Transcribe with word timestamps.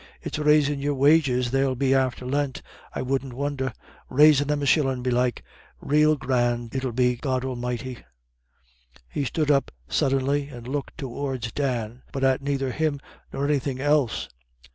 It's 0.23 0.39
raisin' 0.39 0.79
your 0.79 0.95
wages 0.95 1.51
they'll 1.51 1.75
be 1.75 1.93
after 1.93 2.25
Lent, 2.25 2.63
I 2.95 3.03
wouldn't 3.03 3.35
won'er, 3.35 3.71
raisin' 4.09 4.47
them 4.47 4.63
a 4.63 4.65
shillin' 4.65 5.03
belike 5.03 5.43
rael 5.79 6.15
grand 6.15 6.73
it'ill 6.73 6.91
be 6.91 7.15
God 7.17 7.45
Almighty!" 7.45 7.99
He 9.07 9.23
stood 9.25 9.51
up 9.51 9.69
suddenly 9.87 10.47
and 10.47 10.67
looked 10.67 10.97
towards 10.97 11.51
Dan, 11.51 12.01
but 12.11 12.23
at 12.23 12.41
neither 12.41 12.71
him 12.71 12.99
nor 13.31 13.45
anything 13.45 13.79
else. 13.79 14.27